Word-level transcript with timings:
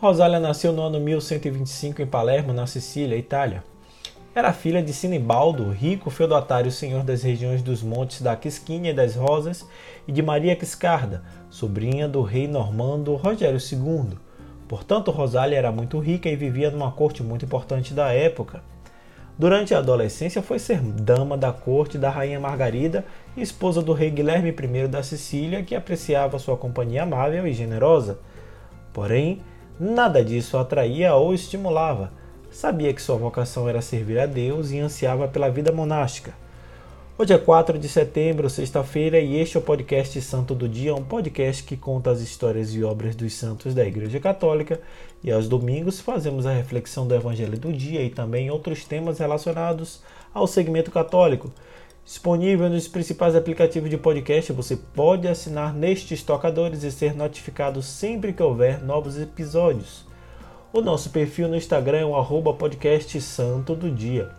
Rosália 0.00 0.38
nasceu 0.38 0.72
no 0.72 0.82
ano 0.82 1.00
1125 1.00 2.00
em 2.00 2.06
Palermo, 2.06 2.52
na 2.52 2.68
Sicília, 2.68 3.16
Itália. 3.16 3.64
Era 4.32 4.52
filha 4.52 4.80
de 4.80 4.92
Sinibaldo, 4.92 5.72
rico 5.72 6.08
feudatário 6.08 6.70
senhor 6.70 7.02
das 7.02 7.24
regiões 7.24 7.62
dos 7.62 7.82
montes 7.82 8.22
da 8.22 8.36
Quisquinha 8.36 8.92
e 8.92 8.94
das 8.94 9.16
Rosas, 9.16 9.66
e 10.06 10.12
de 10.12 10.22
Maria 10.22 10.54
Quiscarda, 10.54 11.24
sobrinha 11.50 12.06
do 12.06 12.22
rei 12.22 12.46
normando 12.46 13.16
Rogério 13.16 13.58
II. 13.58 14.16
Portanto, 14.68 15.10
Rosália 15.10 15.58
era 15.58 15.72
muito 15.72 15.98
rica 15.98 16.28
e 16.28 16.36
vivia 16.36 16.70
numa 16.70 16.92
corte 16.92 17.20
muito 17.20 17.44
importante 17.44 17.92
da 17.92 18.12
época. 18.12 18.62
Durante 19.36 19.74
a 19.74 19.78
adolescência 19.78 20.40
foi 20.40 20.60
ser 20.60 20.80
dama 20.80 21.36
da 21.36 21.50
corte 21.50 21.98
da 21.98 22.08
rainha 22.08 22.38
Margarida 22.38 23.04
e 23.36 23.42
esposa 23.42 23.82
do 23.82 23.92
rei 23.94 24.12
Guilherme 24.12 24.50
I 24.50 24.86
da 24.86 25.02
Sicília, 25.02 25.64
que 25.64 25.74
apreciava 25.74 26.38
sua 26.38 26.56
companhia 26.56 27.02
amável 27.02 27.44
e 27.48 27.52
generosa. 27.52 28.20
Porém, 28.92 29.40
nada 29.80 30.24
disso 30.24 30.56
atraía 30.56 31.14
ou 31.14 31.32
estimulava 31.32 32.12
sabia 32.50 32.92
que 32.92 33.02
sua 33.02 33.16
vocação 33.16 33.68
era 33.68 33.80
servir 33.80 34.18
a 34.18 34.26
Deus 34.26 34.70
e 34.70 34.78
ansiava 34.78 35.28
pela 35.28 35.50
vida 35.50 35.70
monástica. 35.70 36.34
Hoje 37.16 37.32
é 37.32 37.38
4 37.38 37.78
de 37.78 37.88
setembro, 37.88 38.48
sexta-feira, 38.48 39.18
e 39.18 39.36
este 39.36 39.56
é 39.56 39.60
o 39.60 39.62
podcast 39.62 40.20
Santo 40.22 40.54
do 40.54 40.68
Dia, 40.68 40.94
um 40.94 41.02
podcast 41.02 41.64
que 41.64 41.76
conta 41.76 42.12
as 42.12 42.20
histórias 42.20 42.72
e 42.74 42.84
obras 42.84 43.16
dos 43.16 43.32
santos 43.34 43.74
da 43.74 43.84
Igreja 43.84 44.20
Católica. 44.20 44.80
E 45.22 45.32
aos 45.32 45.48
domingos 45.48 46.00
fazemos 46.00 46.46
a 46.46 46.52
reflexão 46.52 47.08
do 47.08 47.14
Evangelho 47.14 47.58
do 47.58 47.72
dia 47.72 48.02
e 48.02 48.10
também 48.10 48.50
outros 48.50 48.84
temas 48.84 49.18
relacionados 49.18 50.00
ao 50.32 50.46
segmento 50.46 50.92
católico. 50.92 51.52
Disponível 52.08 52.70
nos 52.70 52.88
principais 52.88 53.36
aplicativos 53.36 53.90
de 53.90 53.98
podcast, 53.98 54.50
você 54.54 54.74
pode 54.74 55.28
assinar 55.28 55.74
nestes 55.74 56.22
tocadores 56.22 56.82
e 56.82 56.90
ser 56.90 57.14
notificado 57.14 57.82
sempre 57.82 58.32
que 58.32 58.42
houver 58.42 58.82
novos 58.82 59.20
episódios. 59.20 60.06
O 60.72 60.80
nosso 60.80 61.10
perfil 61.10 61.48
no 61.48 61.54
Instagram 61.54 61.98
é 61.98 62.04
o 62.06 62.54
podcast 62.54 63.20
Santo 63.20 63.74
do 63.74 63.90
Dia. 63.90 64.30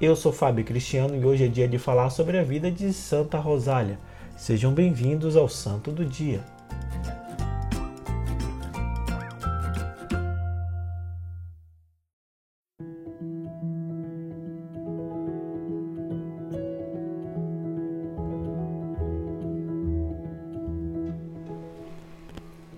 Eu 0.00 0.16
sou 0.16 0.32
Fábio 0.32 0.64
Cristiano 0.64 1.14
e 1.14 1.22
hoje 1.22 1.44
é 1.44 1.48
dia 1.48 1.68
de 1.68 1.78
falar 1.78 2.08
sobre 2.08 2.38
a 2.38 2.42
vida 2.42 2.70
de 2.70 2.94
Santa 2.94 3.38
Rosália. 3.38 3.98
Sejam 4.34 4.72
bem-vindos 4.72 5.36
ao 5.36 5.50
Santo 5.50 5.92
do 5.92 6.06
Dia. 6.06 6.42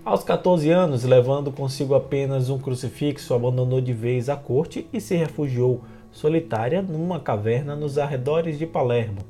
Aos 0.05 0.23
14 0.23 0.69
anos, 0.69 1.03
levando 1.03 1.51
consigo 1.51 1.95
apenas 1.95 2.51
um 2.51 2.59
crucifixo, 2.59 3.33
abandonou 3.33 3.81
de 3.81 3.95
vez 3.95 4.29
a 4.29 4.37
corte 4.37 4.87
e 4.93 5.01
se 5.01 5.17
refugiou 5.17 5.81
solitária 6.13 6.83
numa 6.83 7.19
caverna 7.19 7.75
nos 7.75 7.97
arredores 7.97 8.59
de 8.59 8.67
Palermo. 8.67 9.21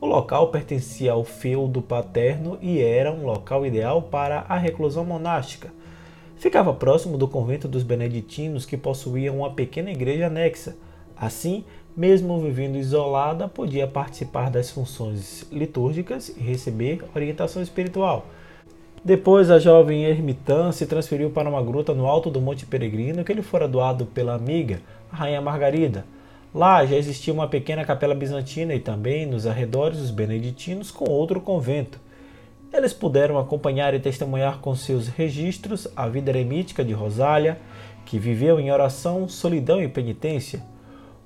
O 0.00 0.06
local 0.06 0.46
pertencia 0.52 1.10
ao 1.10 1.24
feudo 1.24 1.82
paterno 1.82 2.56
e 2.62 2.80
era 2.80 3.10
um 3.10 3.26
local 3.26 3.66
ideal 3.66 4.00
para 4.00 4.44
a 4.48 4.56
reclusão 4.56 5.04
monástica. 5.04 5.72
Ficava 6.36 6.72
próximo 6.72 7.18
do 7.18 7.26
convento 7.26 7.66
dos 7.66 7.82
beneditinos, 7.82 8.64
que 8.64 8.76
possuía 8.76 9.32
uma 9.32 9.50
pequena 9.50 9.90
igreja 9.90 10.28
anexa. 10.28 10.76
Assim, 11.16 11.64
mesmo 11.96 12.40
vivendo 12.40 12.76
isolada, 12.76 13.48
podia 13.48 13.88
participar 13.88 14.50
das 14.52 14.70
funções 14.70 15.44
litúrgicas 15.50 16.28
e 16.28 16.40
receber 16.40 17.02
orientação 17.12 17.60
espiritual. 17.60 18.24
Depois, 19.04 19.50
a 19.50 19.58
jovem 19.58 20.04
ermitã 20.04 20.70
se 20.70 20.86
transferiu 20.86 21.28
para 21.28 21.48
uma 21.48 21.60
gruta 21.60 21.92
no 21.92 22.06
alto 22.06 22.30
do 22.30 22.40
Monte 22.40 22.64
Peregrino 22.64 23.24
que 23.24 23.32
lhe 23.32 23.42
fora 23.42 23.66
doado 23.66 24.06
pela 24.06 24.32
amiga, 24.32 24.80
a 25.10 25.16
Rainha 25.16 25.40
Margarida. 25.40 26.04
Lá 26.54 26.86
já 26.86 26.94
existia 26.94 27.34
uma 27.34 27.48
pequena 27.48 27.84
capela 27.84 28.14
bizantina 28.14 28.72
e 28.72 28.78
também, 28.78 29.26
nos 29.26 29.44
arredores, 29.44 29.98
os 29.98 30.12
beneditinos 30.12 30.92
com 30.92 31.10
outro 31.10 31.40
convento. 31.40 31.98
Eles 32.72 32.92
puderam 32.92 33.38
acompanhar 33.38 33.92
e 33.92 33.98
testemunhar 33.98 34.60
com 34.60 34.72
seus 34.76 35.08
registros 35.08 35.88
a 35.96 36.08
vida 36.08 36.30
eremítica 36.30 36.84
de 36.84 36.92
Rosália, 36.92 37.58
que 38.06 38.20
viveu 38.20 38.60
em 38.60 38.70
oração, 38.70 39.28
solidão 39.28 39.82
e 39.82 39.88
penitência. 39.88 40.62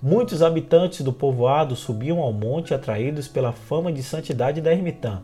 Muitos 0.03 0.42
habitantes 0.42 1.03
do 1.03 1.12
povoado 1.12 1.76
subiam 1.76 2.20
ao 2.20 2.32
monte 2.32 2.72
atraídos 2.72 3.28
pela 3.28 3.53
fama 3.53 3.92
de 3.92 4.03
santidade 4.03 4.62
da 4.62 4.72
ermitã 4.72 5.20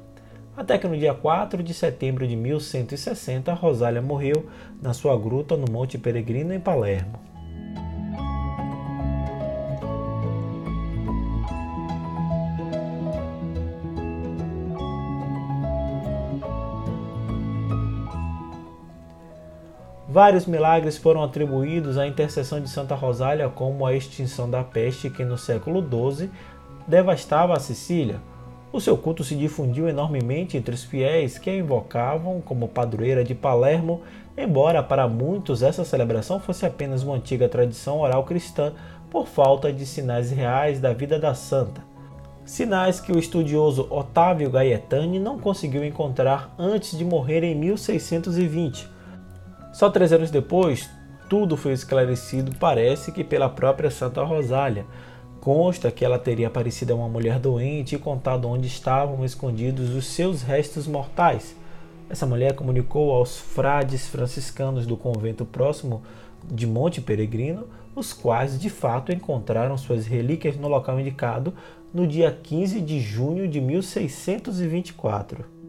até 0.56 0.78
que 0.78 0.86
no 0.86 0.96
dia 0.96 1.14
4 1.14 1.62
de 1.62 1.72
setembro 1.72 2.26
de 2.26 2.36
1160 2.36 3.52
Rosália 3.54 4.02
morreu 4.02 4.48
na 4.80 4.92
sua 4.92 5.16
gruta 5.18 5.56
no 5.56 5.70
Monte 5.70 5.98
Peregrino 5.98 6.52
em 6.52 6.60
Palermo. 6.60 7.32
Vários 20.12 20.44
milagres 20.44 20.98
foram 20.98 21.22
atribuídos 21.22 21.96
à 21.96 22.06
intercessão 22.06 22.60
de 22.60 22.68
Santa 22.68 22.94
Rosália, 22.94 23.48
como 23.48 23.86
a 23.86 23.94
extinção 23.94 24.50
da 24.50 24.62
peste 24.62 25.08
que 25.08 25.24
no 25.24 25.38
século 25.38 25.80
XII 25.80 26.28
devastava 26.86 27.54
a 27.54 27.58
Sicília, 27.58 28.20
o 28.72 28.80
seu 28.80 28.96
culto 28.96 29.22
se 29.22 29.36
difundiu 29.36 29.88
enormemente 29.88 30.56
entre 30.56 30.74
os 30.74 30.82
fiéis 30.82 31.36
que 31.36 31.50
a 31.50 31.56
invocavam 31.56 32.40
como 32.40 32.68
padroeira 32.68 33.22
de 33.22 33.34
Palermo, 33.34 34.00
embora 34.36 34.82
para 34.82 35.06
muitos 35.06 35.62
essa 35.62 35.84
celebração 35.84 36.40
fosse 36.40 36.64
apenas 36.64 37.02
uma 37.02 37.16
antiga 37.16 37.48
tradição 37.48 38.00
oral 38.00 38.24
cristã 38.24 38.72
por 39.10 39.26
falta 39.26 39.70
de 39.70 39.84
sinais 39.84 40.30
reais 40.30 40.80
da 40.80 40.94
vida 40.94 41.18
da 41.18 41.34
santa. 41.34 41.82
Sinais 42.46 42.98
que 42.98 43.12
o 43.12 43.18
estudioso 43.18 43.86
Otávio 43.90 44.50
Gaetani 44.50 45.20
não 45.20 45.38
conseguiu 45.38 45.84
encontrar 45.84 46.52
antes 46.58 46.96
de 46.96 47.04
morrer 47.04 47.44
em 47.44 47.54
1620. 47.54 48.88
Só 49.72 49.90
três 49.90 50.12
anos 50.12 50.30
depois, 50.30 50.90
tudo 51.28 51.56
foi 51.56 51.72
esclarecido, 51.72 52.52
parece 52.58 53.12
que 53.12 53.22
pela 53.22 53.48
própria 53.48 53.90
Santa 53.90 54.24
Rosália, 54.24 54.86
Consta 55.42 55.90
que 55.90 56.04
ela 56.04 56.20
teria 56.20 56.46
aparecido 56.46 56.92
a 56.92 56.94
uma 56.94 57.08
mulher 57.08 57.40
doente 57.40 57.96
e 57.96 57.98
contado 57.98 58.46
onde 58.46 58.68
estavam 58.68 59.24
escondidos 59.24 59.90
os 59.90 60.06
seus 60.06 60.40
restos 60.40 60.86
mortais. 60.86 61.56
Essa 62.08 62.24
mulher 62.24 62.54
comunicou 62.54 63.10
aos 63.10 63.40
frades 63.40 64.06
franciscanos 64.06 64.86
do 64.86 64.96
convento 64.96 65.44
próximo 65.44 66.00
de 66.48 66.64
Monte 66.64 67.00
Peregrino, 67.00 67.66
os 67.92 68.12
quais 68.12 68.56
de 68.56 68.70
fato 68.70 69.10
encontraram 69.10 69.76
suas 69.76 70.06
relíquias 70.06 70.56
no 70.56 70.68
local 70.68 71.00
indicado 71.00 71.52
no 71.92 72.06
dia 72.06 72.30
15 72.30 72.80
de 72.80 73.00
junho 73.00 73.48
de 73.48 73.60
1624. 73.60 75.61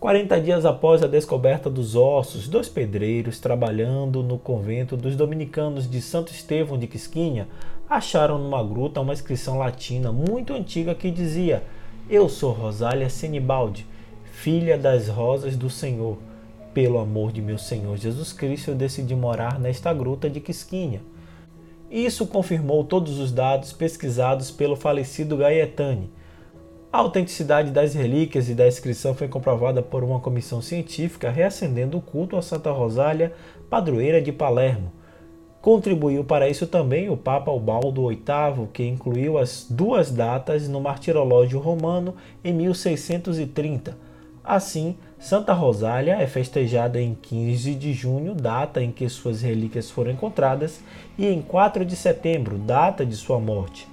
40 0.00 0.40
dias 0.40 0.64
após 0.64 1.02
a 1.02 1.08
descoberta 1.08 1.68
dos 1.68 1.96
ossos, 1.96 2.46
dois 2.46 2.68
pedreiros 2.68 3.40
trabalhando 3.40 4.22
no 4.22 4.38
convento 4.38 4.96
dos 4.96 5.16
dominicanos 5.16 5.90
de 5.90 6.00
Santo 6.00 6.30
Estevão 6.30 6.78
de 6.78 6.86
Quisquinha 6.86 7.48
acharam 7.90 8.38
numa 8.38 8.62
gruta 8.62 9.00
uma 9.00 9.12
inscrição 9.12 9.58
latina 9.58 10.12
muito 10.12 10.52
antiga 10.52 10.94
que 10.94 11.10
dizia: 11.10 11.64
Eu 12.08 12.28
sou 12.28 12.52
Rosália 12.52 13.10
Senibaldi, 13.10 13.84
filha 14.30 14.78
das 14.78 15.08
rosas 15.08 15.56
do 15.56 15.68
Senhor. 15.68 16.16
Pelo 16.72 17.00
amor 17.00 17.32
de 17.32 17.42
meu 17.42 17.58
Senhor 17.58 17.96
Jesus 17.96 18.32
Cristo, 18.32 18.70
eu 18.70 18.76
decidi 18.76 19.16
morar 19.16 19.58
nesta 19.58 19.92
gruta 19.92 20.30
de 20.30 20.38
Quisquinha. 20.38 21.02
Isso 21.90 22.24
confirmou 22.24 22.84
todos 22.84 23.18
os 23.18 23.32
dados 23.32 23.72
pesquisados 23.72 24.48
pelo 24.48 24.76
falecido 24.76 25.36
Gaetani 25.36 26.08
a 26.90 26.98
autenticidade 26.98 27.70
das 27.70 27.94
relíquias 27.94 28.48
e 28.48 28.54
da 28.54 28.66
inscrição 28.66 29.14
foi 29.14 29.28
comprovada 29.28 29.82
por 29.82 30.02
uma 30.02 30.20
comissão 30.20 30.62
científica 30.62 31.30
reacendendo 31.30 31.98
o 31.98 32.00
culto 32.00 32.36
a 32.36 32.42
Santa 32.42 32.70
Rosália, 32.70 33.34
padroeira 33.68 34.22
de 34.22 34.32
Palermo. 34.32 34.90
Contribuiu 35.60 36.24
para 36.24 36.48
isso 36.48 36.66
também 36.66 37.10
o 37.10 37.16
Papa 37.16 37.50
Ubaldo 37.50 38.08
VIII, 38.08 38.68
que 38.72 38.86
incluiu 38.86 39.36
as 39.36 39.66
duas 39.68 40.10
datas 40.10 40.66
no 40.66 40.80
martirológio 40.80 41.58
romano 41.58 42.14
em 42.42 42.54
1630. 42.54 43.94
Assim, 44.42 44.96
Santa 45.18 45.52
Rosália 45.52 46.14
é 46.14 46.26
festejada 46.26 46.98
em 46.98 47.14
15 47.14 47.74
de 47.74 47.92
junho, 47.92 48.34
data 48.34 48.82
em 48.82 48.90
que 48.90 49.06
suas 49.10 49.42
relíquias 49.42 49.90
foram 49.90 50.12
encontradas, 50.12 50.80
e 51.18 51.26
em 51.26 51.42
4 51.42 51.84
de 51.84 51.96
setembro, 51.96 52.56
data 52.56 53.04
de 53.04 53.14
sua 53.14 53.38
morte. 53.38 53.86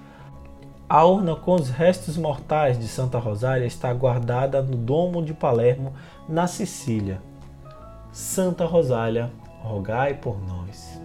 A 0.87 1.03
urna 1.03 1.35
com 1.35 1.55
os 1.55 1.69
restos 1.69 2.15
mortais 2.15 2.77
de 2.77 2.87
Santa 2.87 3.17
Rosália 3.17 3.65
está 3.65 3.91
guardada 3.91 4.61
no 4.61 4.77
Domo 4.77 5.23
de 5.23 5.33
Palermo, 5.33 5.93
na 6.29 6.45
Sicília. 6.45 7.19
Santa 8.11 8.65
Rosália, 8.65 9.31
rogai 9.63 10.13
por 10.13 10.37
nós. 10.47 11.01